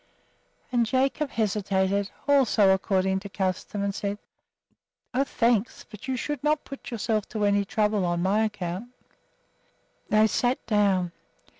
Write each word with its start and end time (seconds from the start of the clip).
And 0.71 0.87
Jacob 0.87 1.29
hesitated, 1.29 2.09
also 2.27 2.71
according 2.73 3.19
to 3.19 3.29
custom, 3.29 3.83
and 3.83 3.93
said, 3.93 4.17
"Oh, 5.13 5.23
thanks! 5.23 5.85
but 5.87 6.07
you 6.07 6.15
should 6.17 6.43
not 6.43 6.65
put 6.65 6.89
yourself 6.89 7.29
to 7.29 7.45
any 7.45 7.65
trouble 7.65 8.03
on 8.05 8.23
my 8.23 8.43
account." 8.45 8.89
They 10.09 10.25
sat 10.25 10.65
down. 10.65 11.11